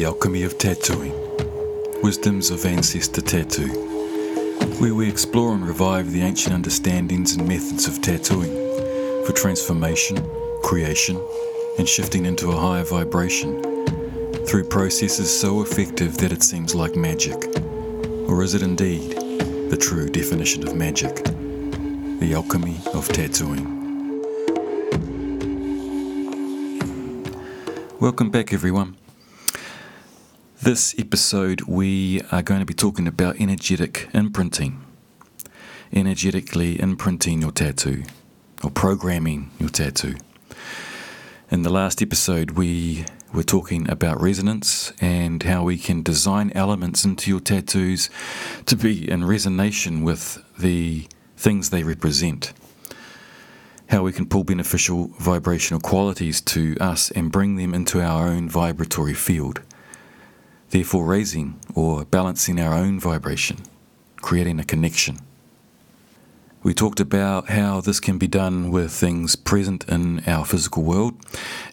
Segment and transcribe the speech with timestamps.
[0.00, 1.12] The Alchemy of Tattooing
[2.02, 3.68] Wisdoms of Ancestor Tattoo,
[4.78, 8.50] where we explore and revive the ancient understandings and methods of tattooing
[9.26, 10.26] for transformation,
[10.62, 11.20] creation,
[11.78, 13.62] and shifting into a higher vibration
[14.46, 17.36] through processes so effective that it seems like magic.
[18.26, 19.10] Or is it indeed
[19.68, 21.16] the true definition of magic?
[21.16, 23.76] The Alchemy of Tattooing.
[28.00, 28.96] Welcome back, everyone.
[30.62, 34.84] This episode, we are going to be talking about energetic imprinting.
[35.90, 38.02] Energetically imprinting your tattoo,
[38.62, 40.16] or programming your tattoo.
[41.50, 47.06] In the last episode, we were talking about resonance and how we can design elements
[47.06, 48.10] into your tattoos
[48.66, 52.52] to be in resonation with the things they represent
[53.88, 58.48] how we can pull beneficial vibrational qualities to us and bring them into our own
[58.48, 59.60] vibratory field,
[60.70, 63.58] therefore raising or balancing our own vibration,
[64.22, 65.18] creating a connection.
[66.62, 71.14] We talked about how this can be done with things present in our physical world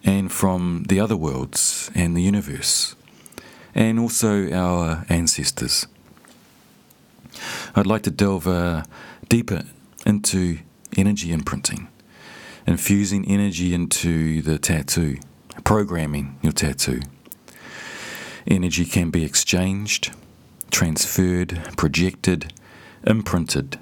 [0.04, 2.96] and from the other worlds and the universe,
[3.76, 5.88] and also our ancestors.
[7.76, 8.84] I'd like to delve uh,
[9.30, 9.64] deeper
[10.06, 10.60] into
[10.96, 11.90] energy imprinting
[12.68, 15.18] infusing energy into the tattoo,
[15.64, 17.00] programming your tattoo.
[18.50, 20.12] Energy can be exchanged,
[20.72, 22.54] transferred, projected,
[23.06, 23.78] imprinted.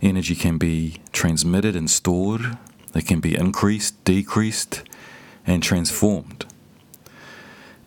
[0.00, 2.56] Energy can be transmitted and stored.
[2.94, 4.84] It can be increased, decreased,
[5.44, 6.46] and transformed.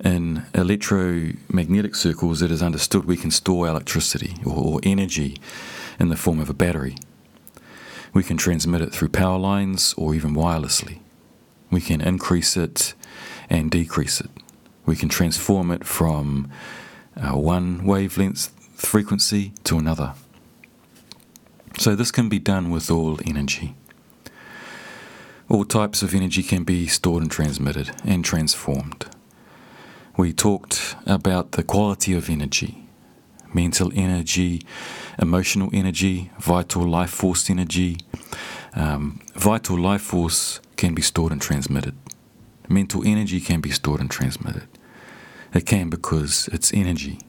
[0.03, 5.37] In electromagnetic circles, it is understood we can store electricity or, energy
[5.99, 6.97] in the form of a battery.
[8.13, 10.99] We can transmit it through power lines or even wirelessly.
[11.69, 12.93] We can increase it
[13.49, 14.31] and decrease it.
[14.91, 16.51] We can transform it from
[17.15, 20.15] uh, one wavelength frequency to another.
[21.79, 23.73] So, this can be done with all energy.
[25.47, 29.05] All types of energy can be stored and transmitted and transformed.
[30.17, 32.85] We talked about the quality of energy
[33.53, 34.61] mental energy,
[35.17, 37.95] emotional energy, vital life force energy.
[38.73, 41.95] Um, vital life force can be stored and transmitted.
[42.67, 44.67] Mental energy can be stored and transmitted.
[45.53, 47.19] It can because it's energy.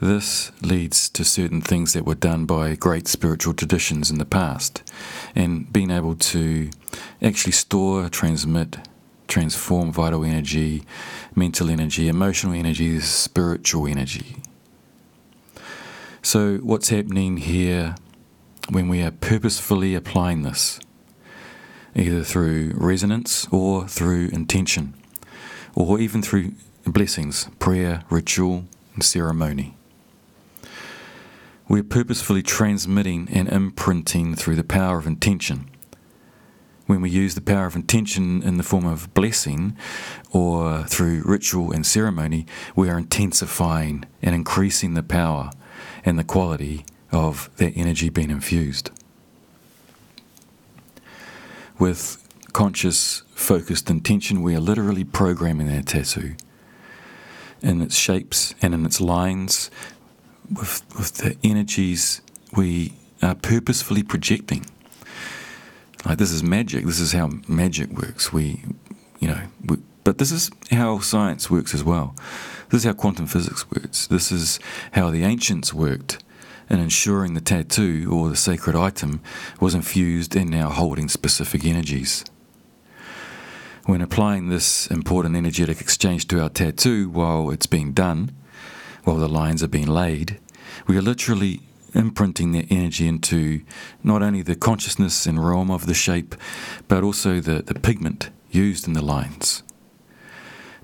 [0.00, 4.82] This leads to certain things that were done by great spiritual traditions in the past,
[5.34, 6.70] and being able to
[7.22, 8.78] actually store, transmit,
[9.28, 10.82] transform vital energy,
[11.36, 14.42] mental energy, emotional energy, spiritual energy.
[16.20, 17.94] So, what's happening here
[18.68, 20.80] when we are purposefully applying this,
[21.94, 24.94] either through resonance or through intention,
[25.74, 26.52] or even through
[26.84, 29.76] blessings, prayer, ritual, and ceremony?
[31.68, 35.70] We're purposefully transmitting and imprinting through the power of intention
[36.92, 39.76] when we use the power of intention in the form of blessing
[40.30, 42.46] or through ritual and ceremony,
[42.76, 45.50] we are intensifying and increasing the power
[46.04, 48.90] and the quality of that energy being infused.
[51.78, 52.21] With
[52.52, 56.34] conscious, focused intention, we are literally programming that tattoo
[57.62, 59.70] in its shapes and in its lines,
[60.50, 62.20] with, with the energies
[62.56, 62.92] we
[63.22, 64.66] are purposefully projecting.
[66.04, 66.84] Like this is magic.
[66.84, 68.32] This is how magic works.
[68.32, 68.64] We,
[69.20, 72.16] you know, we, but this is how science works as well.
[72.70, 74.08] This is how quantum physics works.
[74.08, 74.58] This is
[74.92, 76.22] how the ancients worked
[76.68, 79.20] in ensuring the tattoo or the sacred item
[79.60, 82.24] was infused and now holding specific energies.
[83.84, 88.30] When applying this important energetic exchange to our tattoo while it's being done,
[89.02, 90.38] while the lines are being laid,
[90.86, 91.60] we are literally
[91.92, 93.62] imprinting their energy into
[94.04, 96.36] not only the consciousness and realm of the shape,
[96.86, 99.64] but also the, the pigment used in the lines.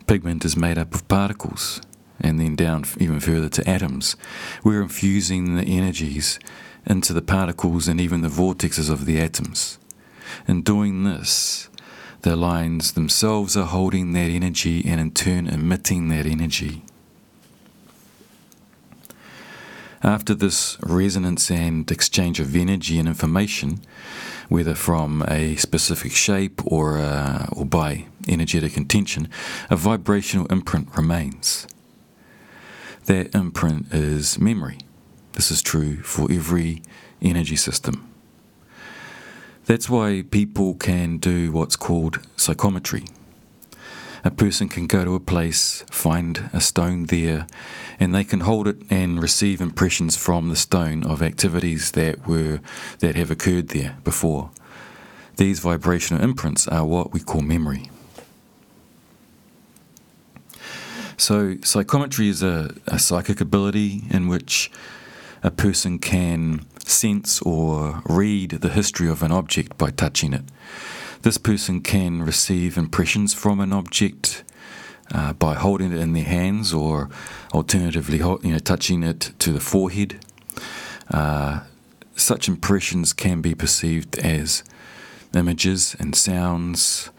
[0.08, 1.80] Pigment is made up of particles,
[2.20, 4.16] and then down even further to atoms.
[4.64, 6.40] We're infusing the energies
[6.84, 9.78] into the particles and even the vortexes of the atoms.
[10.48, 11.67] In doing this,
[12.22, 16.82] the lines themselves are holding that energy and in turn emitting that energy.
[20.02, 23.80] After this resonance and exchange of energy and information,
[24.48, 29.28] whether from a specific shape or, uh, or by energetic intention,
[29.70, 31.66] a vibrational imprint remains.
[33.06, 34.78] That imprint is memory.
[35.32, 36.82] This is true for every
[37.20, 38.07] energy system.
[39.68, 43.04] That's why people can do what's called psychometry.
[44.24, 47.46] A person can go to a place, find a stone there,
[48.00, 52.60] and they can hold it and receive impressions from the stone of activities that were
[53.00, 54.50] that have occurred there before.
[55.36, 57.90] These vibrational imprints are what we call memory.
[61.18, 64.70] So, psychometry is a, a psychic ability in which
[65.42, 70.44] a person can sense or read the history of an object by touching it.
[71.22, 74.44] This person can receive impressions from an object
[75.12, 77.08] uh, by holding it in their hands or
[77.52, 80.18] alternatively you know, touching it to the forehead.
[81.10, 81.60] Uh,
[82.14, 84.64] such impressions can be perceived as
[85.34, 87.10] images and sounds,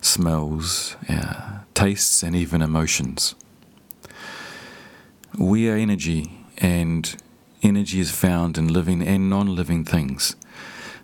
[0.00, 3.34] smells, uh, tastes, and even emotions.
[5.38, 7.14] We are energy, and
[7.66, 10.36] energy is found in living and non living things.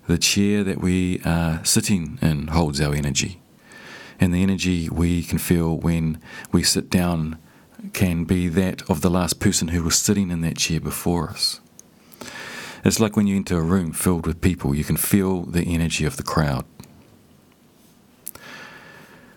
[0.06, 3.40] The chair that we are sitting in holds our energy,
[4.20, 6.20] and the energy we can feel when
[6.52, 7.38] we sit down
[7.92, 11.60] can be that of the last person who was sitting in that chair before us.
[12.84, 16.04] It's like when you enter a room filled with people, you can feel the energy
[16.04, 16.64] of the crowd.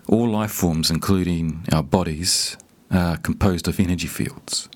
[0.08, 2.56] All life forms, including our bodies,
[2.90, 4.68] are composed of energy fields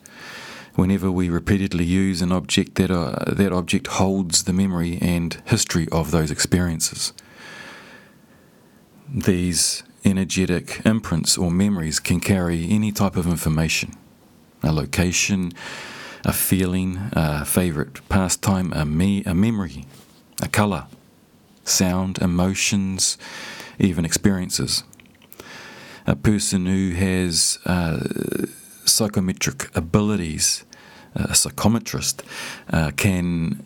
[0.75, 5.89] whenever we repeatedly use an object, that, uh, that object holds the memory and history
[5.91, 7.13] of those experiences.
[9.09, 13.95] These energetic imprints or memories can carry any type of information
[14.63, 15.53] a location,
[16.23, 19.87] a feeling, a favorite pastime, a, me, a memory,
[20.43, 20.87] a color,
[21.65, 23.17] sound, emotions,
[23.79, 24.85] even experiences.
[26.07, 28.01] A person who has uh,
[28.85, 30.65] psychometric abilities
[31.15, 32.23] a psychometrist
[32.73, 33.65] uh, can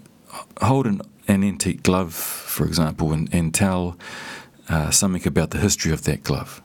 [0.63, 3.97] hold an, an, antique glove, for example, and, and tell
[4.69, 6.63] uh, something about the history of that glove,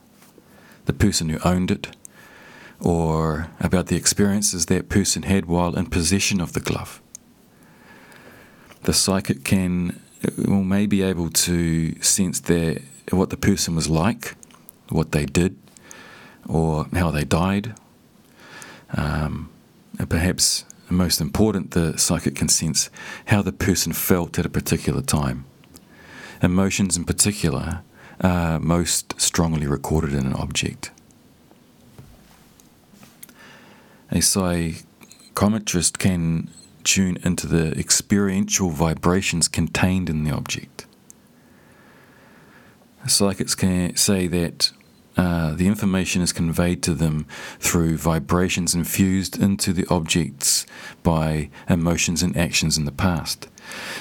[0.86, 1.88] the person who owned it,
[2.80, 7.02] or about the experiences that person had while in possession of the glove.
[8.84, 10.00] The psychic can
[10.38, 12.78] well, may be able to sense their,
[13.10, 14.34] what the person was like,
[14.88, 15.56] what they did,
[16.48, 17.74] or how they died.
[18.96, 19.50] Um,
[20.08, 22.90] perhaps most important, the psychic can sense
[23.26, 25.44] how the person felt at a particular time.
[26.42, 27.82] Emotions, in particular,
[28.20, 30.90] are most strongly recorded in an object.
[34.10, 36.50] A psychometrist can
[36.82, 40.86] tune into the experiential vibrations contained in the object.
[43.06, 44.72] Psychics can say that
[45.20, 47.26] uh, the information is conveyed to them
[47.58, 50.64] through vibrations infused into the objects
[51.02, 53.46] by emotions and actions in the past.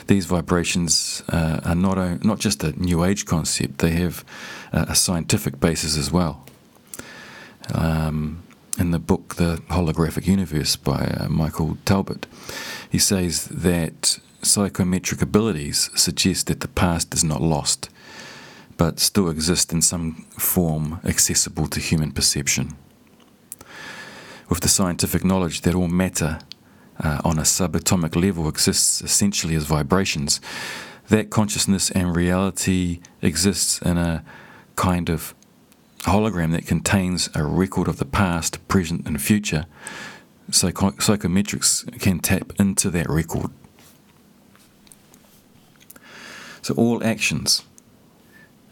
[0.08, 4.24] These vibrations uh, are not, a, not just a New Age concept, they have
[4.72, 6.46] a, a scientific basis as well.
[7.74, 8.44] Um,
[8.78, 12.28] in the book The Holographic Universe by uh, Michael Talbot,
[12.90, 17.90] he says that psychometric abilities suggest that the past is not lost
[18.80, 22.78] but still exist in some form accessible to human perception.
[24.48, 26.40] With the scientific knowledge that all matter
[27.04, 30.40] uh, on a subatomic level exists essentially as vibrations,
[31.10, 34.24] that consciousness and reality exists in a
[34.78, 35.36] kind of
[36.04, 39.66] hologram that contains a record of the past, present, and future.
[40.52, 43.52] Psycho- psychometrics can tap into that record.
[46.62, 47.64] So, all actions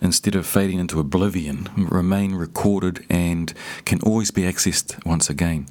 [0.01, 3.54] instead of fading into oblivion, remain recorded and
[3.86, 5.68] can always be accessed once again.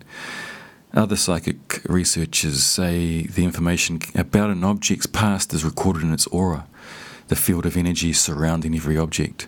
[0.95, 6.67] Other psychic researchers say the information about an object's past is recorded in its aura,
[7.29, 9.47] the field of energy surrounding every object.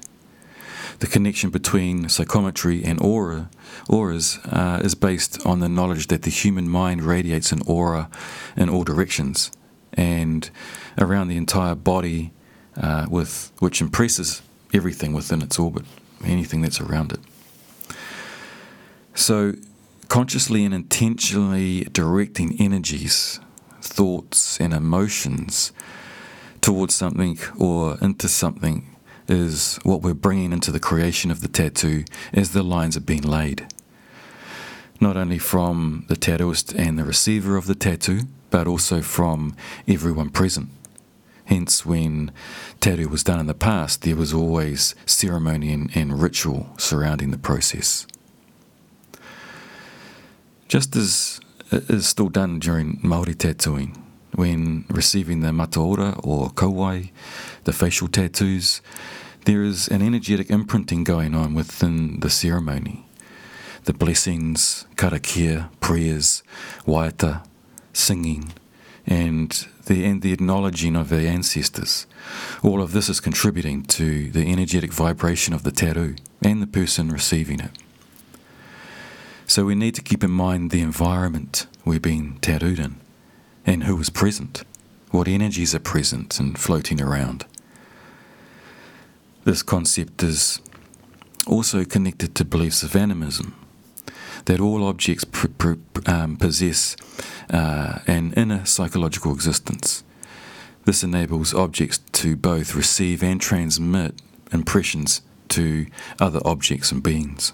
[0.99, 3.51] The connection between psychometry and aura,
[3.89, 8.11] auras uh, is based on the knowledge that the human mind radiates an aura
[8.57, 9.53] in all directions
[9.93, 10.51] and
[10.99, 12.33] around the entire body,
[12.77, 15.85] uh, with which impresses everything within its orbit,
[16.25, 17.21] anything that's around it.
[19.15, 19.55] So,
[20.09, 23.41] consciously and intentionally directing energies,
[23.81, 25.73] thoughts, and emotions
[26.61, 28.95] towards something or into something
[29.29, 33.23] is what we're bringing into the creation of the tattoo as the lines are being
[33.23, 33.67] laid.
[35.01, 39.55] Not only from the tattooist and the receiver of the tattoo, but also from
[39.87, 40.71] everyone present.
[41.49, 42.31] Hence, when
[42.79, 47.39] tattoo was done in the past, there was always ceremony and, and ritual surrounding the
[47.39, 48.07] process.
[50.69, 51.41] Just as
[51.71, 53.97] is still done during Maori tattooing,
[54.35, 57.11] when receiving the mataora or kauae,
[57.65, 58.83] the facial tattoos,
[59.47, 63.07] there is an energetic imprinting going on within the ceremony.
[63.89, 66.43] the blessings, karakia, prayers,
[66.87, 67.43] waiata,
[67.95, 68.53] singing,
[69.07, 72.07] and the, and the acknowledging of the ancestors.
[72.63, 77.09] All of this is contributing to the energetic vibration of the teru and the person
[77.09, 77.73] receiving it.
[79.47, 83.01] So we need to keep in mind the environment we're being terued in
[83.67, 84.63] and who is present,
[85.11, 87.47] what energies are present and floating around.
[89.45, 90.61] This concept is
[91.47, 93.55] also connected to beliefs of animism,
[94.49, 95.75] that all objects pr- pr-
[96.07, 96.97] um, possess
[97.51, 100.03] uh, an inner psychological existence.
[100.87, 105.87] This enables objects to both receive and transmit impressions to
[106.19, 107.53] other objects and beings.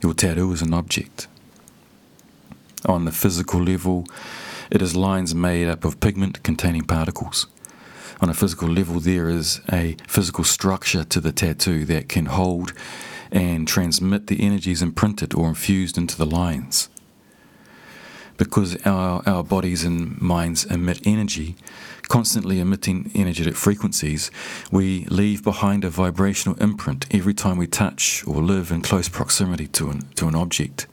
[0.00, 1.26] Your tattoo is an object.
[2.86, 4.06] On the physical level,
[4.70, 7.48] it is lines made up of pigment containing particles.
[8.20, 12.72] On a physical level, there is a physical structure to the tattoo that can hold
[13.32, 16.88] and transmit the energies imprinted or infused into the lines.
[18.36, 21.56] Because our, our bodies and minds emit energy,
[22.08, 24.30] constantly emitting energetic frequencies,
[24.70, 29.66] we leave behind a vibrational imprint every time we touch or live in close proximity
[29.68, 30.86] to an, to an object.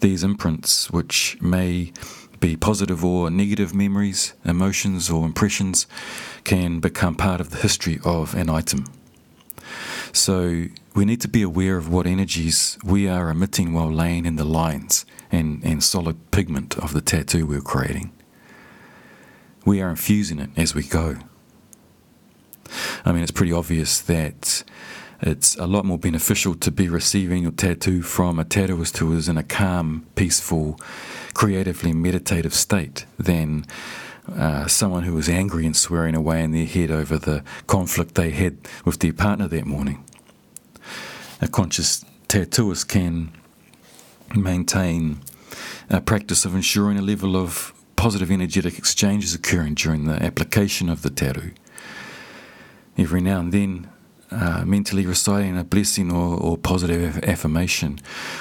[0.00, 1.92] These imprints, which may
[2.38, 5.86] be positive or negative memories, emotions, or impressions,
[6.44, 8.84] can become part of the history of an item.
[10.12, 14.36] So we need to be aware of what energies we are emitting while laying in
[14.36, 18.12] the lines and, and solid pigment of the tattoo we're creating.
[19.64, 21.18] We are infusing it as we go.
[23.04, 24.64] I mean, it's pretty obvious that
[25.20, 29.28] it's a lot more beneficial to be receiving your tattoo from a tattooist who is
[29.28, 30.78] in a calm, peaceful,
[31.34, 33.66] creatively meditative state than
[34.36, 38.30] uh, someone who was angry and swearing away in their head over the conflict they
[38.30, 40.04] had with their partner that morning.
[41.40, 43.30] A conscious tattooist can
[44.36, 45.20] maintain
[45.88, 51.02] a practice of ensuring a level of positive energetic exchanges occurring during the application of
[51.02, 51.52] the tattoo.
[52.96, 53.90] Every now and then,
[54.30, 57.98] uh, mentally reciting a blessing or, or positive affirmation,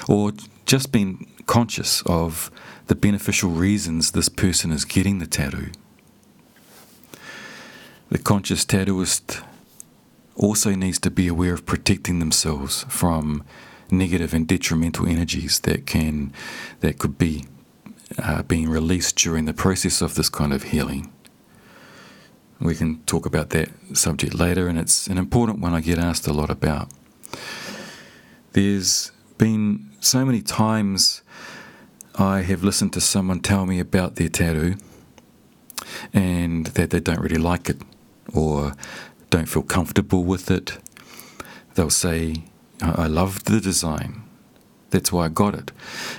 [0.07, 0.33] or
[0.65, 2.51] just being conscious of
[2.87, 5.71] the beneficial reasons this person is getting the tattoo.
[8.09, 9.43] The conscious tattooist
[10.35, 13.43] also needs to be aware of protecting themselves from
[13.91, 16.31] negative and detrimental energies that can
[16.79, 17.45] that could be
[18.17, 21.11] uh, being released during the process of this kind of healing.
[22.59, 26.27] We can talk about that subject later, and it's an important one I get asked
[26.27, 26.89] a lot about.
[28.53, 31.21] There's been so many times
[32.19, 34.77] I have listened to someone tell me about their tattoo
[36.13, 37.79] and that they don't really like it
[38.33, 38.73] or
[39.29, 40.79] don't feel comfortable with it.
[41.75, 42.43] They'll say,
[42.81, 44.23] I love the design.
[44.89, 45.71] That's why I got it.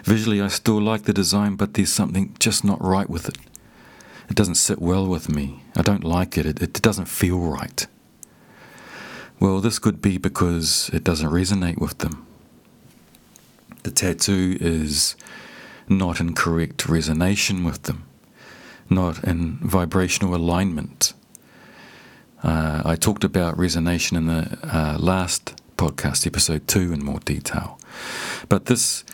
[0.05, 3.38] Visually, I still like the design, but there's something just not right with it.
[4.28, 5.64] It doesn't sit well with me.
[5.76, 6.47] I don't like it.
[6.47, 7.87] It, it doesn't feel right.
[9.40, 12.25] Well, this could be because it doesn't resonate with them.
[13.83, 15.17] The tattoo is
[15.90, 18.04] not in correct resonation with them,
[18.88, 21.12] not in vibrational alignment.
[22.42, 27.78] Uh, I talked about resonation in the uh, last podcast, episode two, in more detail.
[28.49, 29.04] But this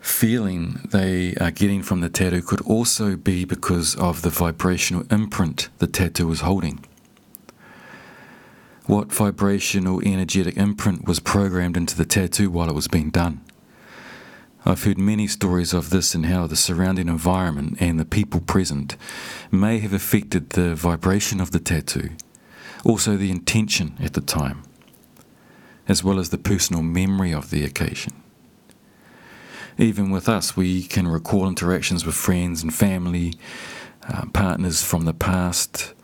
[0.00, 5.68] feeling they are getting from the tattoo could also be because of the vibrational imprint
[5.78, 6.84] the tattoo is holding.
[8.86, 13.40] What vibrational energetic imprint was programmed into the tattoo while it was being done?
[14.68, 18.96] I've heard many stories of this and how the surrounding environment and the people present
[19.52, 22.10] may have affected the vibration of the tattoo,
[22.84, 24.64] also the intention at the time,
[25.86, 28.12] as well as the personal memory of the occasion.
[29.78, 33.34] Even with us, we can recall interactions with friends and family,
[34.08, 35.94] uh, partners from the past.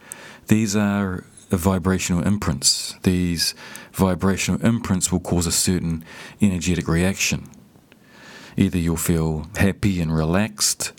[0.47, 2.95] These are vibrational imprints.
[3.03, 3.57] These
[3.91, 6.05] vibrational imprints will cause a certain
[6.41, 7.51] energetic reaction.
[8.57, 10.93] Either you'll feel happy and relaxed,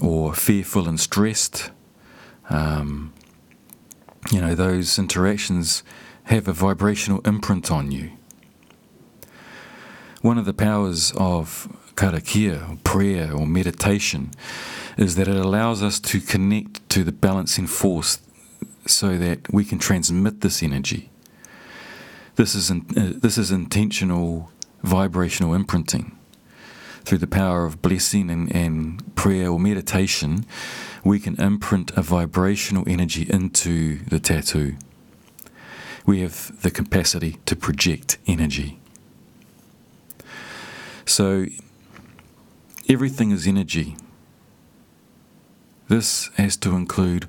[0.00, 1.70] or fearful and stressed.
[2.48, 3.12] Um,
[4.30, 5.82] you know, those interactions
[6.24, 8.12] have a vibrational imprint on you.
[10.22, 14.30] One of the powers of karakia, or prayer, or meditation,
[14.96, 18.20] is that it allows us to connect to the balancing force
[18.86, 21.10] so that we can transmit this energy.
[22.36, 24.50] This is, in, uh, this is intentional
[24.82, 26.16] vibrational imprinting.
[27.04, 30.44] Through the power of blessing and, and prayer or meditation,
[31.04, 34.76] we can imprint a vibrational energy into the tattoo.
[36.06, 38.78] We have the capacity to project energy.
[41.06, 41.46] So
[42.88, 43.96] everything is energy.
[45.88, 47.26] This has to include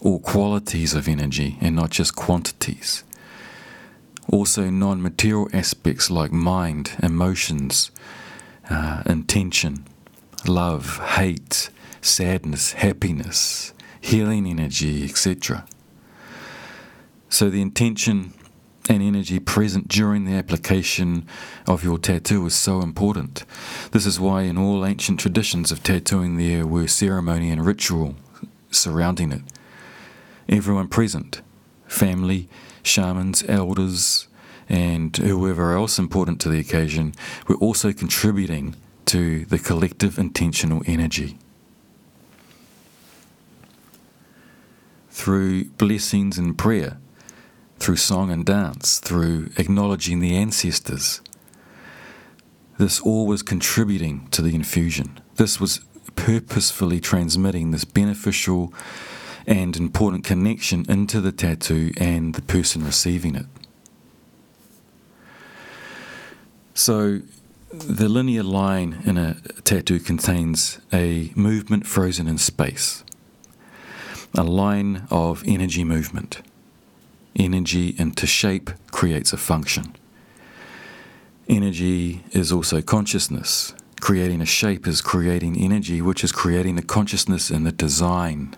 [0.00, 3.02] all qualities of energy and not just quantities.
[4.30, 7.90] Also, non material aspects like mind, emotions,
[8.70, 9.86] uh, intention,
[10.46, 11.70] love, hate,
[12.00, 15.66] sadness, happiness, healing energy, etc.
[17.28, 18.32] So, the intention
[18.88, 21.26] and energy present during the application
[21.66, 23.44] of your tattoo is so important.
[23.92, 28.14] This is why, in all ancient traditions of tattooing, there were ceremony and ritual
[28.70, 29.42] surrounding it.
[30.48, 31.42] Everyone present
[31.86, 32.48] family,
[32.82, 34.27] shamans, elders,
[34.68, 37.14] and whoever else important to the occasion
[37.46, 38.74] were also contributing
[39.06, 41.38] to the collective intentional energy.
[45.10, 46.98] Through blessings and prayer,
[47.78, 51.20] through song and dance, through acknowledging the ancestors.
[52.76, 55.20] This all was contributing to the infusion.
[55.36, 55.80] This was
[56.14, 58.72] purposefully transmitting this beneficial
[59.46, 63.46] and important connection into the tattoo and the person receiving it.
[66.78, 67.22] So,
[67.72, 73.02] the linear line in a tattoo contains a movement frozen in space,
[74.32, 76.40] a line of energy movement
[77.34, 79.94] energy into shape creates a function.
[81.48, 83.74] Energy is also consciousness.
[84.00, 88.54] Creating a shape is creating energy, which is creating the consciousness in the design.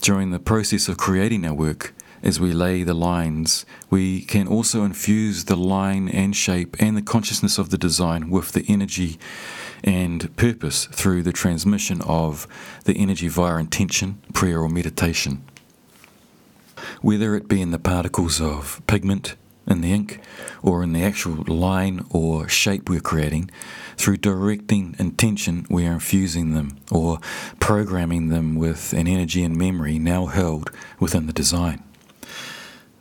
[0.00, 1.92] During the process of creating our work,
[2.22, 7.02] as we lay the lines, we can also infuse the line and shape and the
[7.02, 9.18] consciousness of the design with the energy
[9.84, 12.46] and purpose through the transmission of
[12.84, 15.42] the energy via intention, prayer, or meditation
[17.00, 20.20] whether it be in the particles of pigment in the ink
[20.62, 23.50] or in the actual line or shape we're creating,
[23.96, 27.18] through directing intention, we are infusing them or
[27.58, 31.82] programming them with an energy and memory now held within the design.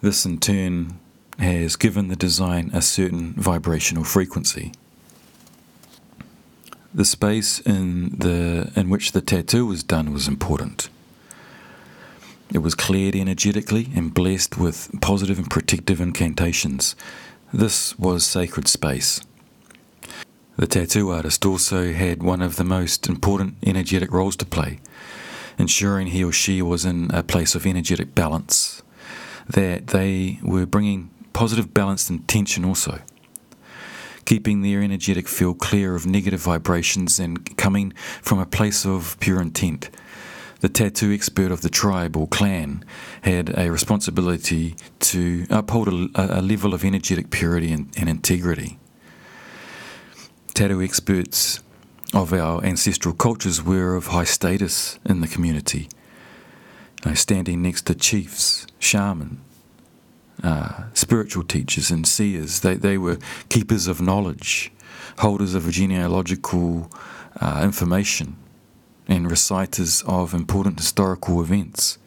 [0.05, 0.99] This in turn
[1.39, 4.71] has given the design a certain vibrational frequency.
[6.93, 10.89] The space in the in which the tattoo was done was important.
[12.53, 16.95] It was cleared energetically and blessed with positive and protective incantations.
[17.51, 19.21] This was sacred space.
[20.55, 24.81] The tattoo artist also had one of the most important energetic roles to play,
[25.57, 28.83] ensuring he or she was in a place of energetic balance,
[29.47, 33.01] that they were bringing positive balanced intention also,
[34.25, 39.41] keeping their energetic field clear of negative vibrations and coming from a place of pure
[39.41, 39.89] intent
[40.65, 42.83] the tattoo expert of the tribe or clan
[43.21, 48.79] had a responsibility to uphold a, a level of energetic purity and, and integrity.
[50.55, 51.59] Tattoo experts
[52.15, 55.87] of our ancestral cultures were of high status in the community,
[57.05, 59.39] know, standing next to chiefs, shamans,
[60.43, 62.59] uh, spiritual teachers, and seers.
[62.59, 63.17] They, they were
[63.49, 64.71] keepers of knowledge,
[65.19, 66.91] holders of genealogical
[67.39, 68.37] uh, information
[69.07, 71.97] and reciters of important historical events.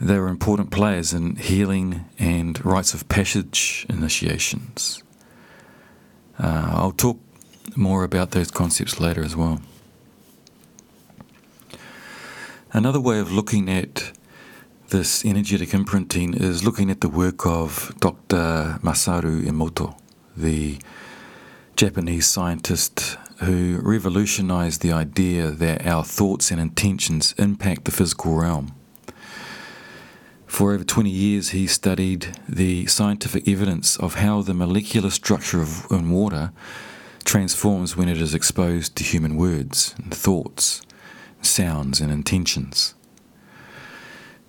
[0.00, 5.02] They were important players in healing and rites of passage initiations.
[6.38, 7.18] Uh, I'll talk
[7.76, 9.60] more about those concepts later as well.
[12.72, 14.12] Another way of looking at
[14.90, 18.78] this energetic imprinting is looking at the work of Dr.
[18.80, 19.98] Masaru Emoto,
[20.36, 20.78] the
[21.74, 28.72] Japanese scientist who revolutionized the idea that our thoughts and intentions impact the physical realm.
[30.46, 35.86] For over 20 years, he studied the scientific evidence of how the molecular structure of
[35.90, 36.52] in water
[37.24, 40.82] transforms when it is exposed to human words and thoughts,
[41.42, 42.94] sounds, and intentions.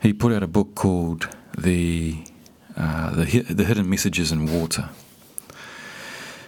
[0.02, 1.28] He put out a book called
[1.58, 2.24] The,
[2.76, 4.90] uh, the, the Hidden Messages in Water.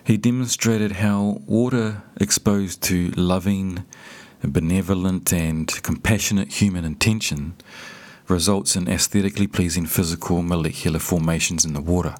[0.03, 3.85] He demonstrated how water exposed to loving,
[4.43, 7.55] benevolent, and compassionate human intention
[8.27, 12.15] results in aesthetically pleasing physical molecular formations in the water.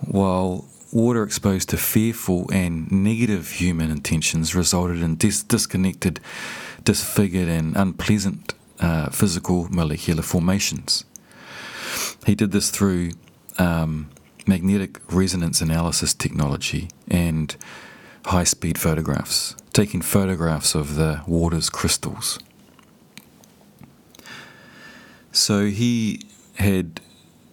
[0.00, 6.20] While water exposed to fearful and negative human intentions resulted in dis- disconnected,
[6.84, 11.04] disfigured, and unpleasant uh, physical molecular formations.
[12.26, 13.12] He did this through
[13.58, 14.10] um,
[14.46, 17.54] magnetic resonance analysis technology and
[18.26, 22.38] high speed photographs, taking photographs of the water's crystals.
[25.32, 26.22] So he
[26.54, 27.00] had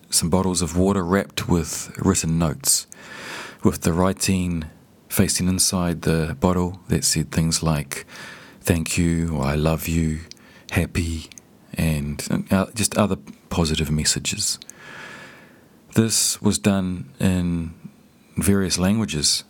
[0.10, 2.88] some bottles of water wrapped with written notes,
[3.66, 4.64] with the writing
[5.10, 8.06] facing inside the bottle that said things like
[8.62, 10.20] thank you or I love you,
[10.72, 11.30] happy,
[11.74, 13.18] and uh, just other
[13.50, 14.60] positive messages.
[15.96, 17.74] This was done in
[18.38, 19.44] various languages.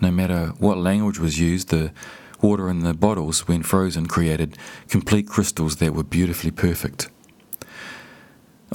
[0.00, 1.92] No matter what language was used, the
[2.42, 7.10] water in the bottles, when frozen, created complete crystals that were beautifully perfect.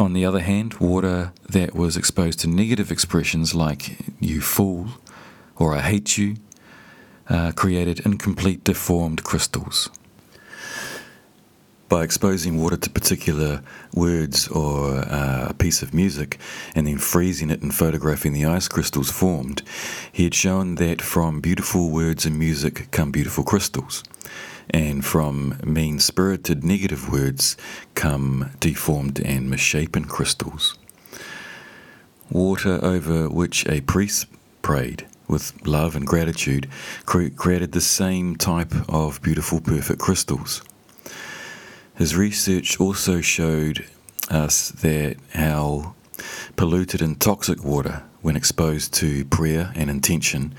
[0.02, 4.88] On the other hand, water that was exposed to negative expressions like you fool
[5.58, 6.38] or I hate you
[7.30, 9.92] uh, created incomplete deformed crystals
[11.88, 13.62] by exposing water to particular
[13.94, 16.40] words or uh, a piece of music
[16.74, 19.62] and then freezing it and photographing the ice crystals formed,
[20.12, 24.04] he had shown that from beautiful words and music come beautiful crystals.
[24.72, 27.58] And from mean spirited negative words
[27.94, 30.78] come deformed and misshapen crystals.
[32.30, 34.28] Water over which a priest
[34.62, 36.70] prayed with love and gratitude
[37.06, 40.62] created the same type of beautiful, perfect crystals.
[41.96, 43.86] His research also showed
[44.30, 45.96] us that how
[46.56, 50.54] polluted and toxic water, when exposed to prayer and intention,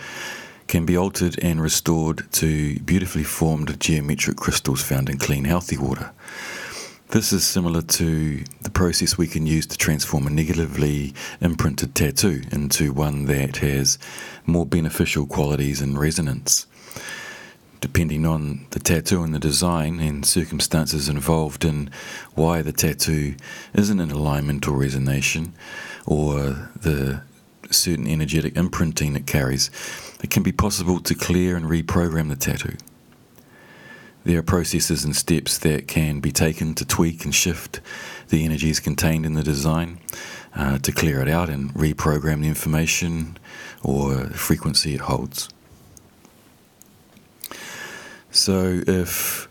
[0.66, 6.10] can be altered and restored to beautifully formed geometric crystals found in clean, healthy water.
[7.08, 12.42] This is similar to the process we can use to transform a negatively imprinted tattoo
[12.50, 13.98] into one that has
[14.46, 16.66] more beneficial qualities and resonance
[17.82, 21.90] depending on the tattoo and the design and circumstances involved in
[22.34, 23.34] why the tattoo
[23.74, 25.50] isn't in alignment or resonation
[26.06, 27.20] or the
[27.70, 29.68] certain energetic imprinting it carries,
[30.22, 32.76] it can be possible to clear and reprogram the tattoo.
[34.24, 37.80] There are processes and steps that can be taken to tweak and shift
[38.28, 39.98] the energies contained in the design
[40.54, 43.36] uh, to clear it out and reprogram the information
[43.82, 45.48] or frequency it holds.
[48.30, 49.48] So, if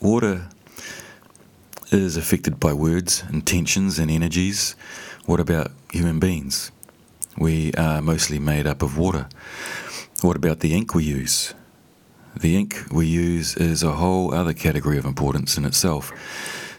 [0.00, 0.48] water
[1.90, 4.74] is affected by words, intentions, and energies,
[5.26, 6.72] what about human beings?
[7.38, 9.28] We are mostly made up of water.
[10.22, 11.52] What about the ink we use?
[12.40, 16.12] The ink we use is a whole other category of importance in itself.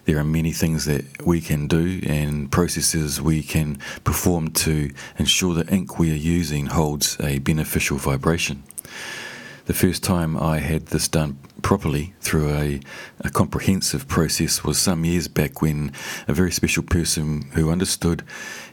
[0.06, 4.90] There are many things that we can do and processes we can perform to
[5.20, 8.64] ensure the ink we are using holds a beneficial vibration.
[9.68, 12.80] The first time I had this done properly through a,
[13.20, 15.92] a, comprehensive process was some years back when
[16.26, 18.24] a very special person who understood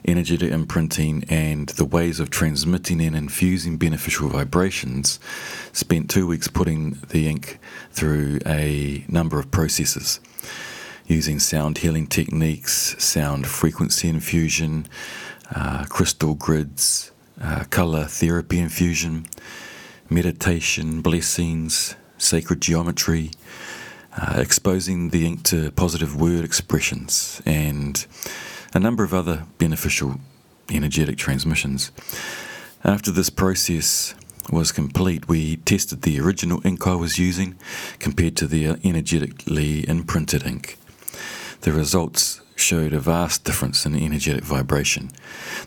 [0.07, 5.19] energetic imprinting and the ways of transmitting and infusing beneficial vibrations
[5.73, 7.59] spent two weeks putting the ink
[7.91, 10.21] through a number of processes
[11.09, 14.87] using sound healing techniques, sound frequency infusion,
[15.57, 17.11] uh, crystal grids,
[17.43, 19.27] uh, color therapy infusion
[20.11, 23.31] meditation, blessings, sacred geometry,
[24.17, 28.07] uh, exposing the ink to positive word expressions, and
[28.73, 30.21] a number of other beneficial
[30.71, 31.91] energetic transmissions.
[32.85, 34.15] After this process
[34.53, 37.57] was complete, we tested the original ink I was using
[37.99, 40.79] compared to the energetically imprinted ink.
[41.63, 45.11] The results showed a vast difference in energetic vibration.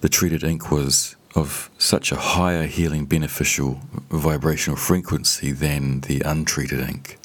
[0.02, 6.80] The treated ink was of such a higher healing beneficial vibrational frequency than the untreated
[6.80, 7.20] ink.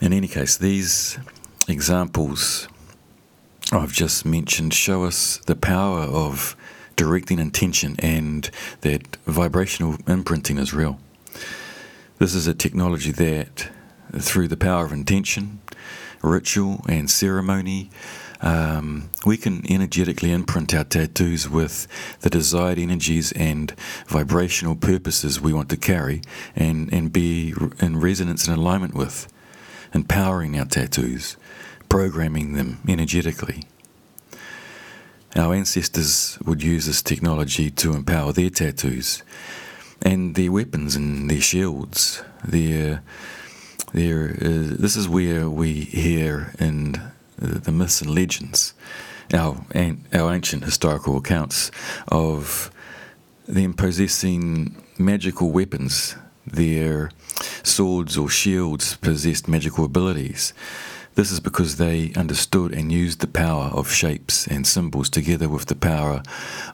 [0.00, 1.18] In any case, these
[1.68, 2.66] examples
[3.72, 6.56] I've just mentioned show us the power of
[6.96, 10.98] directing intention and that vibrational imprinting is real.
[12.18, 13.70] This is a technology that,
[14.18, 15.60] through the power of intention,
[16.22, 17.90] ritual, and ceremony,
[18.40, 21.86] um, we can energetically imprint our tattoos with
[22.20, 23.72] the desired energies and
[24.06, 26.22] vibrational purposes we want to carry
[26.54, 29.28] and, and be in resonance and alignment with,
[29.92, 31.36] empowering our tattoos,
[31.88, 33.64] programming them energetically.
[35.36, 39.22] Our ancestors would use this technology to empower their tattoos
[40.02, 42.22] and their weapons and their shields.
[42.44, 43.02] Their,
[43.92, 47.00] their, uh, this is where we hear in
[47.36, 48.74] the myths and legends,
[49.32, 49.64] our,
[50.12, 51.70] our ancient historical accounts
[52.08, 52.70] of
[53.46, 56.16] them possessing magical weapons.
[56.46, 57.10] Their
[57.62, 60.52] swords or shields possessed magical abilities.
[61.14, 65.66] This is because they understood and used the power of shapes and symbols together with
[65.66, 66.22] the power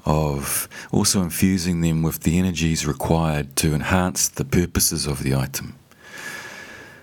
[0.07, 5.75] of also infusing them with the energies required to enhance the purposes of the item.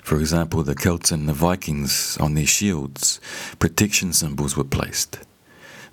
[0.07, 3.19] For example, the Celts and the Vikings, on their shields,
[3.59, 5.19] protection symbols were placed.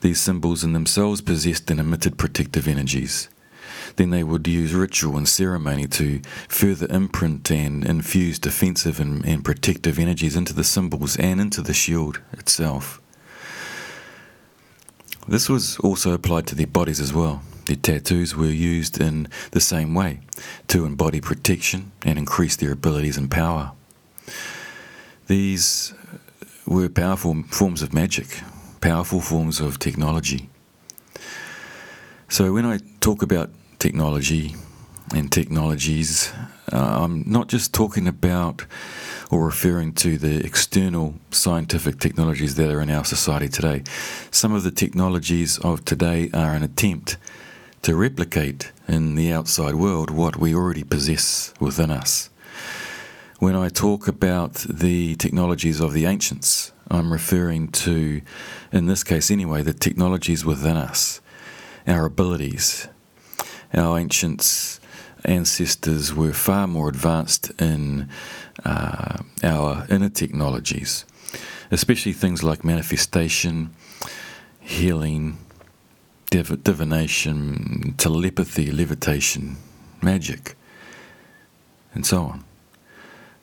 [0.03, 3.29] These symbols in themselves possessed and emitted protective energies.
[3.96, 9.44] then they would use ritual and ceremony to further imprint and infuse defensive and, and
[9.44, 13.03] protective energies into the symbols and into the shield itself.
[15.27, 17.42] This was also applied to their bodies as well.
[17.66, 20.20] Their tattoos were used in the same way
[20.68, 23.72] to embody protection and increase their abilities and power.
[25.26, 25.94] These
[26.66, 28.40] were powerful forms of magic,
[28.80, 30.48] powerful forms of technology.
[32.28, 34.54] So when I talk about technology
[35.14, 36.32] and technologies,
[36.72, 38.66] uh, I'm not just talking about
[39.30, 43.82] or referring to the external scientific technologies that are in our society today.
[44.30, 47.16] Some of the technologies of today are an attempt
[47.82, 52.30] to replicate in the outside world what we already possess within us.
[53.40, 58.23] When I talk about the technologies of the ancients, I'm referring to,
[58.70, 61.20] in this case anyway, the technologies within us,
[61.85, 62.87] our abilities.
[63.75, 64.79] Our ancients'
[65.25, 68.09] ancestors were far more advanced in
[68.64, 71.05] uh, our inner technologies,
[71.73, 73.75] especially things like manifestation,
[74.61, 75.38] healing,
[76.31, 79.57] div- divination, telepathy, levitation,
[80.01, 80.55] magic,
[81.94, 82.44] and so on.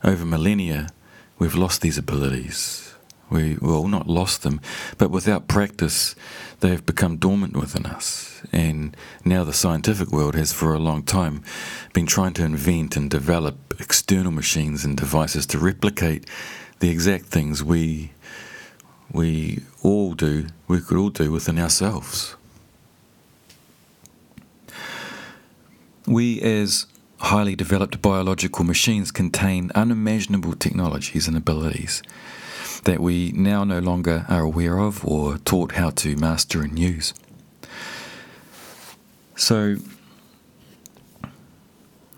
[0.04, 0.90] Over millennia,
[1.38, 2.94] we've lost these abilities.
[3.30, 4.60] We, well, not lost them,
[4.98, 6.16] but without practice,
[6.60, 8.42] they have become dormant within us.
[8.52, 11.44] And now the scientific world has, for a long time,
[11.94, 16.28] been trying to invent and develop external machines and devices to replicate
[16.80, 18.12] the exact things we
[19.14, 22.36] we all do, we could all do within ourselves.
[26.08, 26.88] We, as
[27.22, 32.02] highly developed biological machines, contain unimaginable technologies and abilities
[32.84, 37.14] that we now no longer are aware of or taught how to master and use.
[39.36, 39.78] So,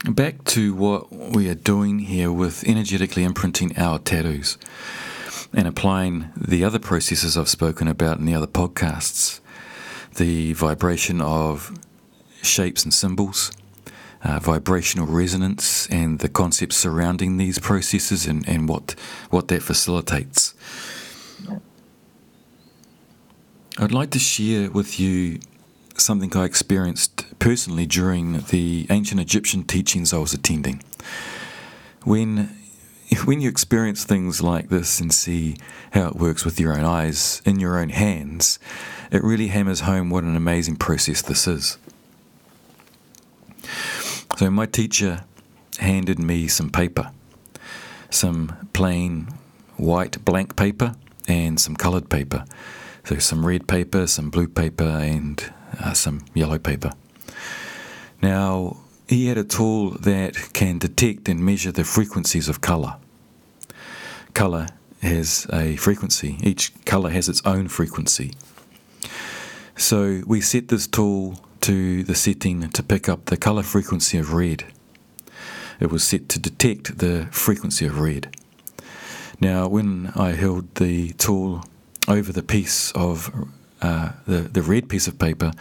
[0.05, 4.57] back to what we are doing here with energetically imprinting our tattoos
[5.53, 9.39] and applying the other processes I've spoken about in the other podcasts
[10.15, 11.77] the vibration of
[12.41, 13.51] shapes and symbols
[14.23, 18.95] uh, vibrational resonance and the concepts surrounding these processes and, and what,
[19.29, 20.53] what that facilitates.
[23.77, 25.39] I'd like to share with you
[25.97, 30.83] something I experienced personally during the ancient Egyptian teachings I was attending.
[32.03, 32.57] When
[33.25, 35.55] when you experience things like this and see
[35.91, 38.57] how it works with your own eyes, in your own hands,
[39.11, 41.77] it really hammers home what an amazing process this is.
[44.37, 45.25] So my teacher
[45.79, 47.11] handed me some paper,
[48.09, 49.27] some plain
[49.77, 50.95] white blank paper,
[51.27, 52.45] and some coloured paper.
[53.05, 56.91] So some red paper, some blue paper, and uh, some yellow paper.
[58.21, 62.95] Now, he had a tool that can detect and measure the frequencies of colour.
[64.33, 64.67] Colour
[65.01, 68.33] has a frequency, each colour has its own frequency.
[69.75, 74.33] So we set this tool to the setting to pick up the colour frequency of
[74.33, 74.65] red.
[75.79, 78.35] It was set to detect the frequency of red.
[79.39, 81.63] Now, when I held the tool
[82.05, 83.47] over the piece of
[83.81, 85.53] uh, the, the red piece of paper,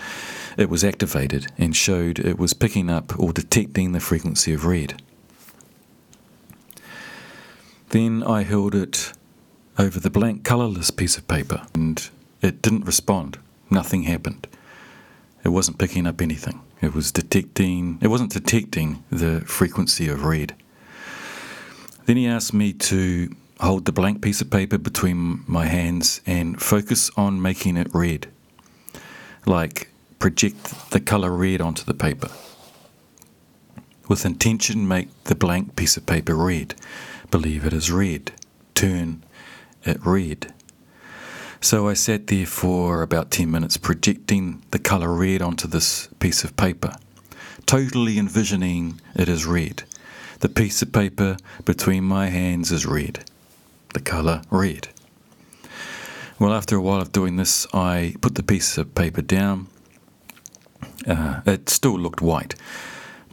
[0.56, 5.00] it was activated and showed it was picking up or detecting the frequency of red.
[7.90, 9.12] Then I held it
[9.78, 12.10] over the blank colourless piece of paper and
[12.40, 13.38] it didn't respond.
[13.70, 14.48] Nothing happened.
[15.44, 16.60] It wasn't picking up anything.
[16.80, 20.54] It was detecting, it wasn't detecting the frequency of red.
[22.06, 26.60] Then he asked me to hold the blank piece of paper between my hands and
[26.60, 28.28] focus on making it red.
[29.46, 32.28] Like project the color red onto the paper.
[34.08, 36.74] With intention, make the blank piece of paper red.
[37.30, 38.32] Believe it is red.
[38.74, 39.24] Turn
[39.84, 40.52] it red.
[41.64, 46.42] So I sat there for about 10 minutes projecting the colour red onto this piece
[46.42, 46.96] of paper,
[47.66, 49.84] totally envisioning it as red.
[50.40, 53.24] The piece of paper between my hands is red,
[53.94, 54.88] the colour red.
[56.40, 59.68] Well, after a while of doing this, I put the piece of paper down.
[61.06, 62.56] Uh, it still looked white,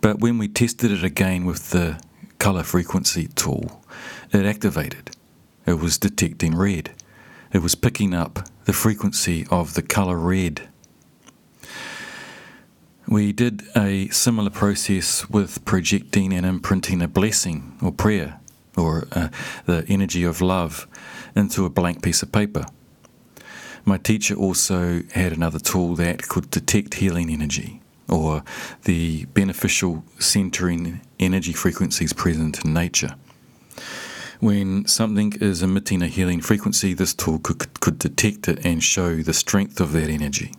[0.01, 1.99] but when we tested it again with the
[2.37, 3.83] colour frequency tool,
[4.31, 5.15] it activated.
[5.65, 6.91] It was detecting red
[7.51, 10.69] it was picking up the frequency of the colour red.
[13.07, 18.39] We did a similar process with projecting and imprinting a blessing or prayer
[18.77, 19.29] or uh,
[19.65, 20.87] the energy of love
[21.35, 22.65] into a blank piece of paper.
[23.83, 28.43] My teacher also had another tool that could detect healing energy or
[28.83, 33.15] the beneficial centering energy frequencies present in nature.
[34.39, 39.17] When something is emitting a healing frequency, this tool could, could detect it and show
[39.17, 40.53] the strength of that energy.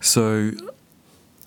[0.00, 0.52] So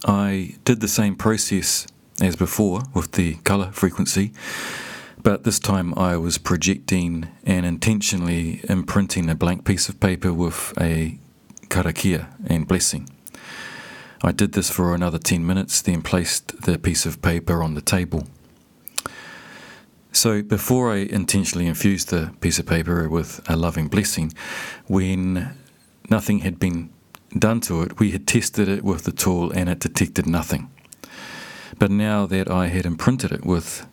[0.05, 1.87] I did the same process
[2.21, 4.31] as before with the colour frequency,
[5.23, 10.73] but this time I was projecting and intentionally imprinting a blank piece of paper with
[10.79, 11.17] a
[11.69, 13.09] karakia and blessing.
[14.21, 17.81] I did this for another 10 minutes, then placed the piece of paper on the
[17.81, 18.27] table.
[20.11, 24.33] So, before I intentionally infused the piece of paper with a loving blessing,
[24.87, 25.55] when
[26.09, 26.89] nothing had been
[27.37, 30.71] done to it, we had tested it with the tool and it detected nothing.
[31.77, 33.85] But now that I had imprinted it with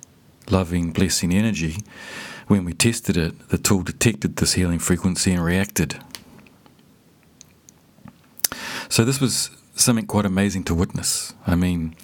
[0.50, 1.76] loving blessing energy,
[2.46, 6.02] when we tested it, the tool detected this healing frequency and reacted.
[8.88, 11.35] So, this was something quite amazing to witness.
[11.46, 11.94] I mean,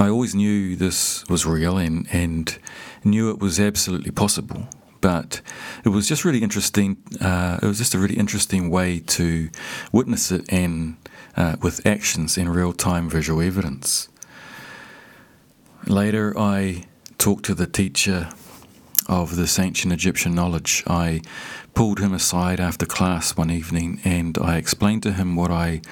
[0.00, 2.58] I always knew this was real and, and
[3.04, 4.66] knew it was absolutely possible.
[5.02, 5.42] But
[5.84, 6.96] it was just really interesting.
[7.20, 9.50] Uh, it was just a really interesting way to
[9.92, 10.96] witness it and
[11.36, 14.08] uh, with actions in real time visual evidence.
[15.86, 16.84] Later, I
[17.18, 18.30] talked to the teacher
[19.06, 20.82] of this ancient Egyptian knowledge.
[20.86, 21.20] I
[21.74, 25.82] pulled him aside after class one evening and I explained to him what I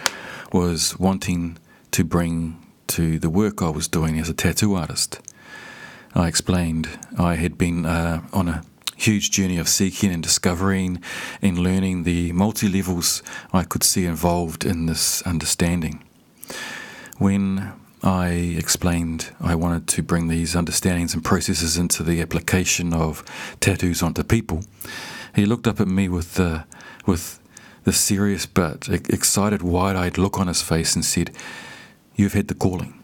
[0.50, 1.58] was wanting
[1.90, 5.20] to bring to the work I was doing as a tattoo artist.
[6.14, 8.62] I explained I had been uh, on a
[8.96, 11.00] huge journey of seeking and discovering
[11.40, 13.22] and learning the multi levels
[13.52, 16.02] I could see involved in this understanding.
[17.18, 17.72] When
[18.02, 23.24] I explained I wanted to bring these understandings and processes into the application of
[23.60, 24.64] tattoos onto people,
[25.34, 26.64] he looked up at me with the,
[27.06, 27.38] with
[27.84, 31.30] the serious but excited, wide eyed look on his face and said,
[32.18, 33.00] You've had the calling.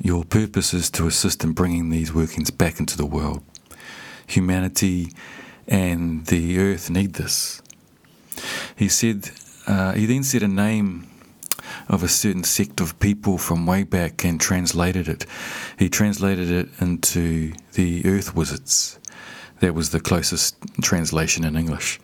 [0.00, 3.42] Your purpose is to assist in bringing these workings back into the world.
[4.28, 5.10] Humanity
[5.66, 7.60] and the earth need this.
[8.76, 9.30] He said,
[9.66, 11.10] uh, he then said a name
[11.88, 15.26] of a certain sect of people from way back and translated it.
[15.76, 19.00] He translated it into the earth wizards.
[19.58, 21.98] That was the closest translation in English.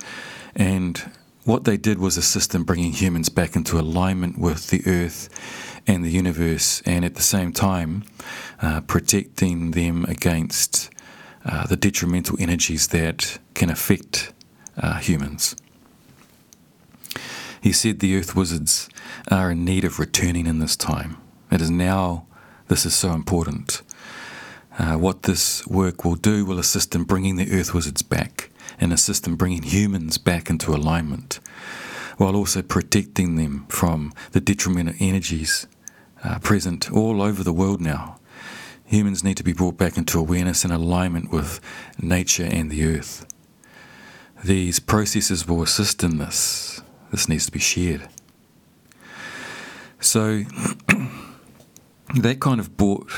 [0.56, 1.12] And
[1.44, 5.28] what they did was assist in bringing humans back into alignment with the earth
[5.86, 8.04] and the universe, and at the same time,
[8.60, 10.90] uh, protecting them against
[11.44, 14.32] uh, the detrimental energies that can affect
[14.76, 15.56] uh, humans.
[17.60, 18.88] He said the earth wizards
[19.30, 21.16] are in need of returning in this time.
[21.50, 22.26] It is now
[22.68, 23.82] this is so important.
[24.78, 28.49] Uh, what this work will do will assist in bringing the earth wizards back
[28.80, 31.38] and assist in bringing humans back into alignment,
[32.16, 35.66] while also protecting them from the detrimental energies
[36.24, 38.18] uh, present all over the world now.
[38.86, 41.60] Humans need to be brought back into awareness and alignment with
[42.00, 43.26] nature and the earth.
[44.42, 46.80] These processes will assist in this.
[47.10, 48.08] This needs to be shared.
[50.00, 50.44] So,
[52.14, 53.10] that kind of brought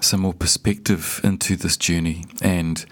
[0.00, 2.84] some more perspective into this journey and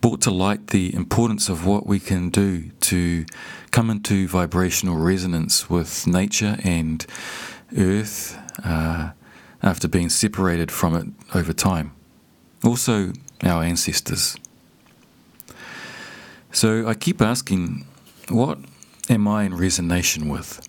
[0.00, 3.24] brought to light the importance of what we can do to
[3.70, 7.06] come into vibrational resonance with nature and
[7.76, 9.10] earth uh,
[9.62, 11.92] after being separated from it over time.
[12.64, 14.36] Also, our ancestors.
[16.52, 17.86] So I keep asking,
[18.28, 18.58] what
[19.08, 20.66] am I in resonation with?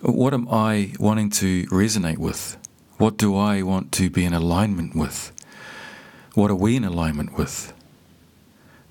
[0.00, 2.56] What am I wanting to resonate with?
[2.96, 5.32] What do I want to be in alignment with?
[6.34, 7.72] What are we in alignment with?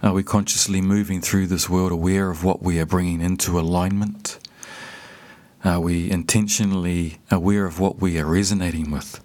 [0.03, 4.39] Are we consciously moving through this world aware of what we are bringing into alignment?
[5.63, 9.23] Are we intentionally aware of what we are resonating with?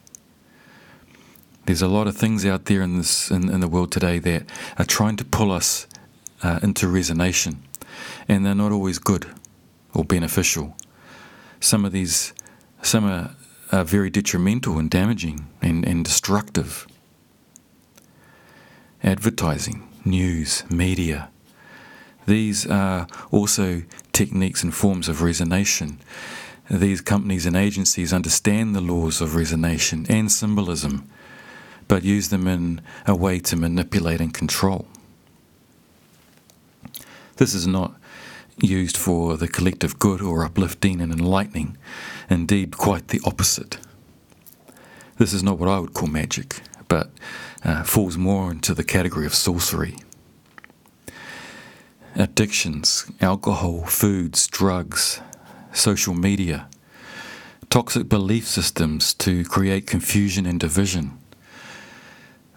[1.66, 4.44] There's a lot of things out there in this in, in the world today that
[4.78, 5.88] are trying to pull us
[6.40, 7.56] uh, into resonation,
[8.28, 9.26] and they're not always good
[9.92, 10.76] or beneficial.
[11.58, 12.32] Some of these,
[12.80, 13.34] some are,
[13.72, 16.86] are very detrimental and damaging and, and destructive
[19.04, 21.30] advertising, news, media.
[22.26, 23.82] These are also
[24.12, 25.98] techniques and forms of resonation.
[26.70, 31.08] These companies and agencies understand the laws of resonation and symbolism,
[31.86, 34.86] but use them in a way to manipulate and control.
[37.36, 37.94] This is not
[38.62, 41.76] used for the collective good or uplifting and enlightening,
[42.30, 43.78] indeed, quite the opposite.
[45.18, 47.10] This is not what I would call magic, but
[47.64, 49.96] uh, falls more into the category of sorcery.
[52.14, 55.20] Addictions, alcohol, foods, drugs,
[55.72, 56.68] social media,
[57.70, 61.18] toxic belief systems to create confusion and division.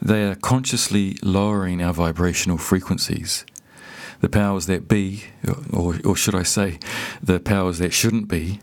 [0.02, 3.46] They are consciously lowering our vibrational frequencies.
[4.22, 5.24] The powers that be,
[5.74, 6.80] or, or should I say,
[7.22, 8.60] the powers that shouldn't be,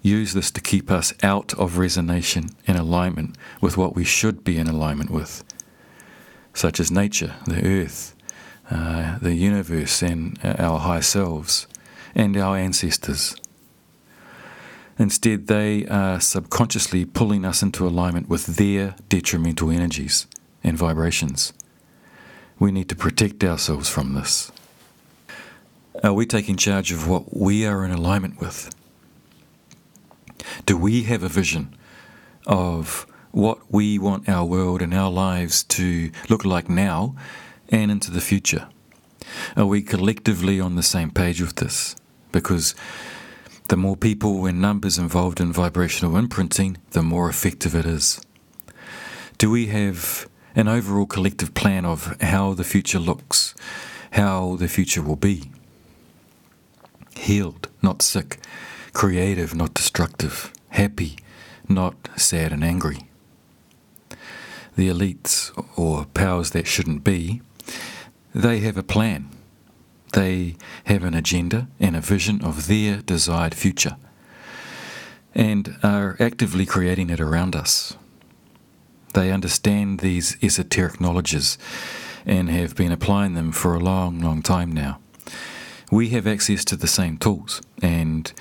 [0.00, 4.56] use this to keep us out of resonation and alignment with what we should be
[4.58, 5.42] in alignment with,
[6.56, 8.16] such as nature, the earth,
[8.70, 11.66] uh, the universe, and our higher selves,
[12.14, 13.36] and our ancestors.
[14.98, 20.26] Instead, they are subconsciously pulling us into alignment with their detrimental energies
[20.64, 21.52] and vibrations.
[22.58, 24.50] We need to protect ourselves from this.
[26.02, 28.74] Are we taking charge of what we are in alignment with?
[30.64, 31.76] Do we have a vision
[32.46, 37.14] of what we want our world and our lives to look like now
[37.68, 38.66] and into the future?
[39.54, 41.96] Are we collectively on the same page with this?
[42.32, 42.74] Because
[43.68, 48.22] the more people and numbers involved in vibrational imprinting, the more effective it is.
[49.36, 53.54] Do we have an overall collective plan of how the future looks,
[54.12, 55.50] how the future will be?
[57.14, 58.38] Healed, not sick,
[58.94, 61.18] creative, not destructive, happy,
[61.68, 63.00] not sad and angry.
[64.76, 67.40] The elites, or powers that shouldn't be,
[68.34, 69.30] they have a plan.
[70.12, 73.96] They have an agenda and a vision of their desired future
[75.34, 77.96] and are actively creating it around us.
[79.12, 81.58] They understand these esoteric knowledges
[82.24, 84.98] and have been applying them for a long, long time now.
[85.90, 88.32] We have access to the same tools and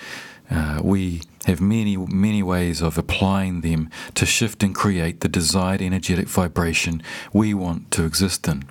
[0.50, 5.82] uh, we have many, many ways of applying them to shift and create the desired
[5.82, 7.02] energetic vibration
[7.34, 8.64] we want to exist in.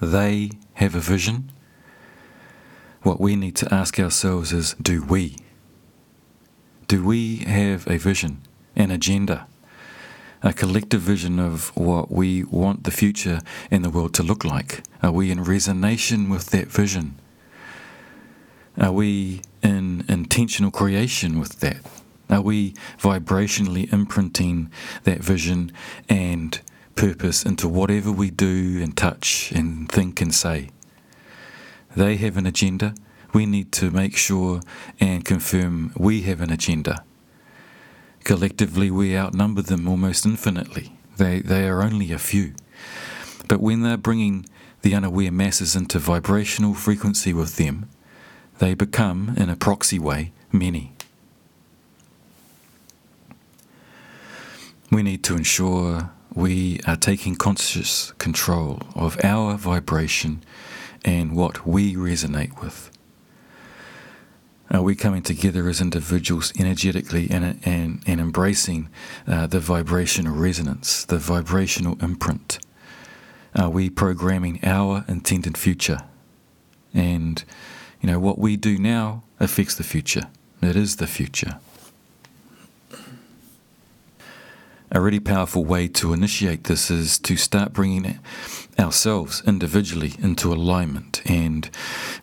[0.00, 1.50] They have a vision.
[3.02, 5.36] What we need to ask ourselves is do we?
[6.86, 8.42] Do we have a vision,
[8.76, 9.46] an agenda,
[10.42, 13.40] a collective vision of what we want the future
[13.70, 14.82] and the world to look like?
[15.02, 17.18] Are we in resonation with that vision?
[18.76, 21.78] Are we in intentional creation with that?
[22.28, 24.70] Are we vibrationally imprinting
[25.04, 25.72] that vision
[26.08, 26.60] and
[26.94, 30.70] purpose into whatever we do and touch and think and say?
[31.94, 32.94] They have an agenda.
[33.34, 34.60] We need to make sure
[34.98, 37.04] and confirm we have an agenda.
[38.24, 40.92] Collectively, we outnumber them almost infinitely.
[41.16, 42.54] They, they are only a few.
[43.48, 44.46] But when they're bringing
[44.82, 47.88] the unaware masses into vibrational frequency with them,
[48.62, 50.92] they become, in a proxy way, many.
[54.88, 60.44] We need to ensure we are taking conscious control of our vibration
[61.04, 62.88] and what we resonate with.
[64.70, 68.88] Are we coming together as individuals energetically and, and, and embracing
[69.26, 72.60] uh, the vibrational resonance, the vibrational imprint?
[73.56, 76.02] Are we programming our intended future?
[76.94, 77.44] And
[78.02, 80.26] you know, what we do now affects the future.
[80.60, 81.58] It is the future.
[84.90, 88.18] A really powerful way to initiate this is to start bringing
[88.78, 91.70] ourselves individually into alignment and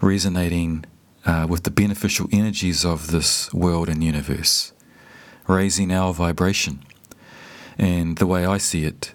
[0.01, 0.85] resonating
[1.25, 4.73] uh, with the beneficial energies of this world and universe,
[5.47, 6.83] raising our vibration.
[7.77, 9.13] And the way I see it,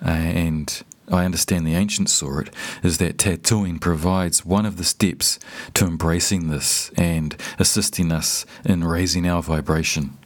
[0.00, 2.50] uh, and I understand the ancients saw it,
[2.82, 5.38] is that tattooing provides one of the steps
[5.74, 10.16] to embracing this and assisting us in raising our vibration.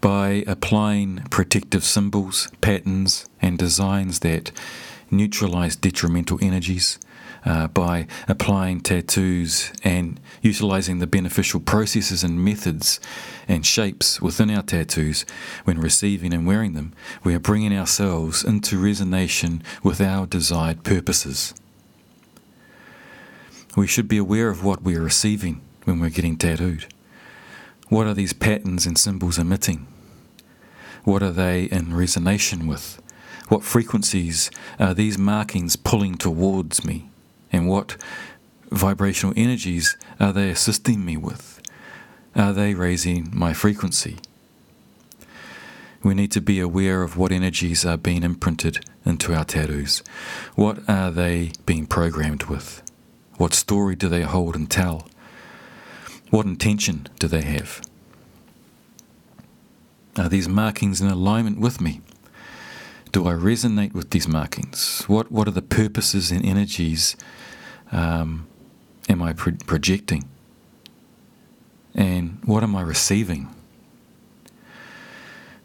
[0.00, 4.52] By applying protective symbols, patterns, and designs that
[5.10, 6.98] neutralize detrimental energies,
[7.44, 13.00] uh, by applying tattoos and utilizing the beneficial processes and methods
[13.48, 15.24] and shapes within our tattoos
[15.64, 16.92] when receiving and wearing them,
[17.24, 21.54] we are bringing ourselves into resonation with our desired purposes.
[23.76, 26.86] We should be aware of what we are receiving when we're getting tattooed.
[27.88, 29.86] What are these patterns and symbols emitting?
[31.04, 33.00] What are they in resonation with?
[33.48, 37.09] What frequencies are these markings pulling towards me?
[37.52, 37.96] And what
[38.70, 41.60] vibrational energies are they assisting me with?
[42.36, 44.18] Are they raising my frequency?
[46.02, 50.02] We need to be aware of what energies are being imprinted into our tattoos.
[50.54, 52.82] What are they being programmed with?
[53.36, 55.08] What story do they hold and tell?
[56.30, 57.82] What intention do they have?
[60.16, 62.00] Are these markings in alignment with me?
[63.12, 65.04] Do I resonate with these markings?
[65.06, 67.16] What, what are the purposes and energies
[67.92, 68.46] um,
[69.08, 70.28] am I pro- projecting?
[71.94, 73.54] And what am I receiving?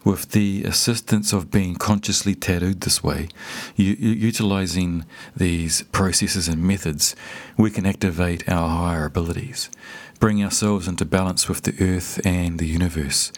[0.04, 3.28] With the assistance of being consciously tattooed this way,
[3.76, 5.06] u- utilizing
[5.36, 7.16] these processes and methods,
[7.58, 9.72] we can activate our higher abilities,
[10.20, 13.32] bring ourselves into balance with the earth and the universe,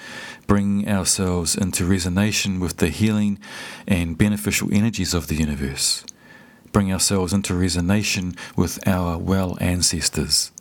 [0.46, 3.40] bring ourselves into resonation with the healing
[3.88, 6.04] and beneficial energies of the universe,
[6.78, 10.52] bring ourselves into resonation with our well ancestors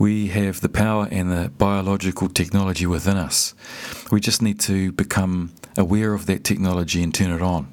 [0.00, 3.54] we have the power and the biological technology within us.
[4.10, 7.72] We just need to become aware of that technology and turn it on.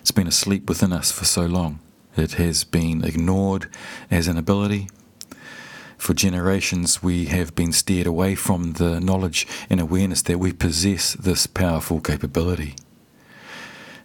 [0.00, 1.80] It's been asleep within us for so long.
[2.16, 3.68] It has been ignored
[4.10, 4.88] as an ability.
[5.98, 11.12] For generations, we have been steered away from the knowledge and awareness that we possess
[11.12, 12.74] this powerful capability.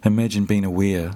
[0.04, 1.12] Imagine being aware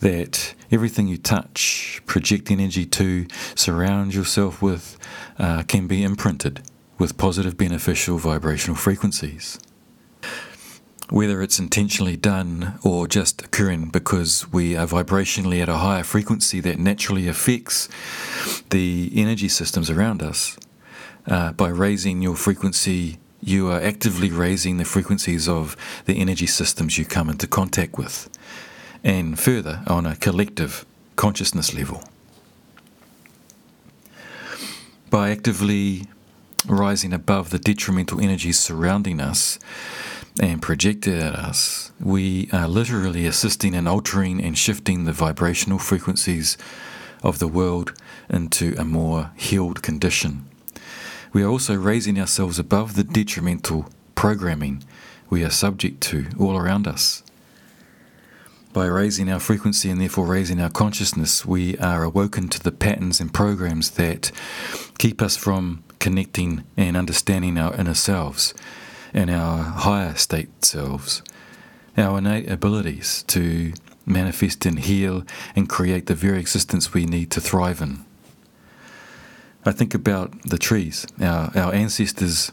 [0.00, 4.98] that everything you touch, project energy to, surround yourself with,
[5.38, 6.62] uh, can be imprinted
[6.98, 9.58] with positive beneficial vibrational frequencies.
[11.08, 16.60] Whether it's intentionally done or just occurring because we are vibrationally at a higher frequency
[16.60, 17.88] that naturally affects
[18.68, 20.56] the energy systems around us,
[21.26, 26.98] uh, by raising your frequency, you are actively raising the frequencies of the energy systems
[26.98, 28.28] you come into contact with
[29.02, 30.84] and further on a collective
[31.16, 32.02] consciousness level.
[35.08, 36.06] By actively
[36.66, 39.58] rising above the detrimental energies surrounding us
[40.40, 46.56] and projected at us, we are literally assisting in altering and shifting the vibrational frequencies
[47.22, 47.92] of the world
[48.28, 50.48] into a more healed condition.
[51.32, 54.84] We are also raising ourselves above the detrimental programming
[55.28, 57.22] we are subject to all around us.
[58.72, 63.20] By raising our frequency and therefore raising our consciousness, we are awoken to the patterns
[63.20, 64.30] and programs that
[64.96, 68.54] keep us from connecting and understanding our inner selves
[69.12, 71.20] and our higher state selves,
[71.96, 73.72] our innate abilities to
[74.06, 75.24] manifest and heal
[75.56, 78.04] and create the very existence we need to thrive in.
[79.64, 81.08] I think about the trees.
[81.20, 82.52] Our, our ancestors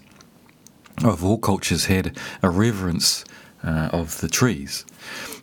[1.03, 3.23] of all cultures had a reverence
[3.63, 4.85] uh, of the trees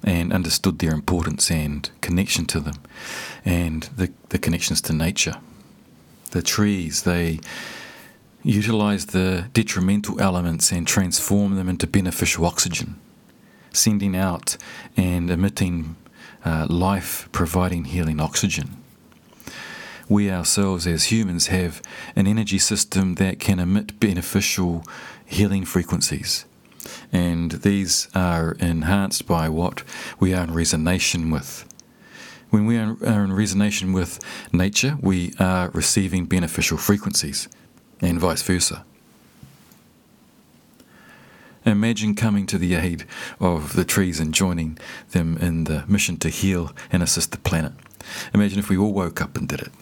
[0.02, 2.76] and understood their importance and connection to them
[3.44, 5.36] and the, the connections to nature.
[6.30, 7.40] The trees, they
[8.42, 12.96] utilize the detrimental elements and transform them into beneficial oxygen,
[13.72, 14.56] sending out
[14.96, 15.96] and emitting
[16.44, 18.76] uh, life providing healing oxygen.
[20.06, 21.80] We ourselves, as humans, have
[22.14, 24.84] an energy system that can emit beneficial
[25.24, 26.44] healing frequencies
[27.14, 29.84] and these are enhanced by what
[30.18, 31.64] we are in resonation with.
[32.50, 34.18] When we are in resonation with
[34.52, 37.48] nature, we are receiving beneficial frequencies,
[38.00, 38.84] and vice versa.
[41.64, 43.06] Imagine coming to the aid
[43.40, 44.76] of the trees and joining
[45.12, 47.72] them in the mission to heal and assist the planet.
[48.34, 49.72] Imagine if we all woke up and did it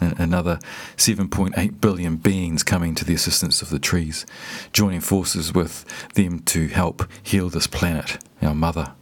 [0.00, 0.58] another
[0.96, 4.26] 7.8 billion beings coming to the assistance of the trees,
[4.72, 5.84] joining forces with
[6.14, 8.92] them to help heal this planet, our mother.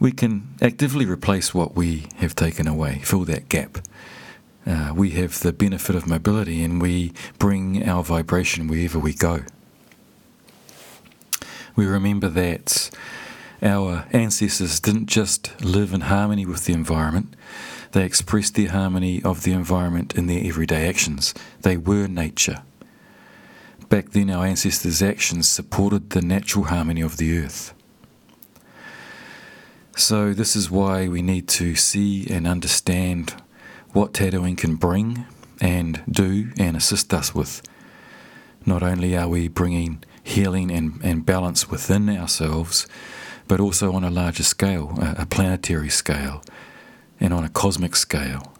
[0.00, 3.78] We can actively replace what we have taken away, fill that gap.
[4.66, 9.42] Uh, we have the benefit of mobility and we bring our vibration wherever we go.
[11.74, 12.90] We remember that
[13.62, 17.34] our ancestors didn't just live in harmony with the environment,
[17.92, 21.34] they expressed the harmony of the environment in their everyday actions.
[21.60, 22.62] They were nature.
[23.88, 27.74] Back then, our ancestors' actions supported the natural harmony of the earth.
[29.94, 33.34] So, this is why we need to see and understand
[33.92, 35.26] what tattooing can bring
[35.60, 37.60] and do and assist us with.
[38.64, 42.86] Not only are we bringing healing and, and balance within ourselves,
[43.48, 46.42] but also on a larger scale, a, a planetary scale,
[47.22, 48.52] and on a cosmic scale.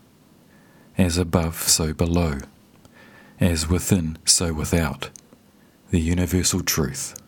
[0.96, 2.38] As above, so below.
[3.40, 5.10] As within, so without.
[5.90, 7.20] The universal truth.